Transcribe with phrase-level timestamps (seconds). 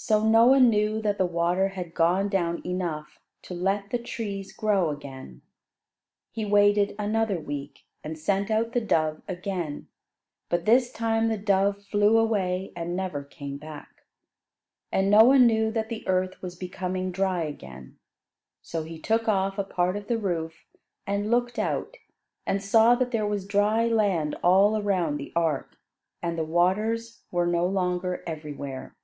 [0.00, 4.90] So Noah knew that the water had gone down enough to let the trees grow
[4.90, 5.42] again.
[6.30, 9.88] He waited another week, and sent out the dove again;
[10.48, 14.04] but this time the dove flew away and never came back.
[14.92, 17.98] And Noah knew that the earth was becoming dry again.
[18.62, 20.64] So he took off a part of the roof,
[21.08, 21.96] and looked out,
[22.46, 25.76] and saw that there was dry land all around the ark,
[26.22, 28.94] and the waters were no longer everywhere.